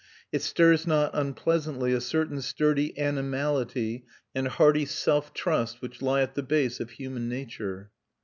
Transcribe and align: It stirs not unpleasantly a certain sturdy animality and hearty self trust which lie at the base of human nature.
It 0.31 0.41
stirs 0.41 0.87
not 0.87 1.11
unpleasantly 1.13 1.93
a 1.93 2.01
certain 2.01 2.41
sturdy 2.41 2.97
animality 2.97 4.07
and 4.33 4.47
hearty 4.47 4.83
self 4.87 5.31
trust 5.31 5.79
which 5.79 6.01
lie 6.01 6.21
at 6.23 6.33
the 6.33 6.41
base 6.41 6.79
of 6.79 6.89
human 6.89 7.29
nature. 7.29 7.91